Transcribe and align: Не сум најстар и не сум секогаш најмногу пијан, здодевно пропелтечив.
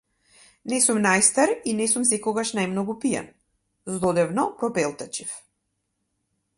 Не 0.71 0.77
сум 0.85 0.99
најстар 1.05 1.51
и 1.71 1.75
не 1.81 1.87
сум 1.91 2.07
секогаш 2.13 2.55
најмногу 2.61 2.97
пијан, 3.05 3.31
здодевно 3.99 4.49
пропелтечив. 4.63 5.41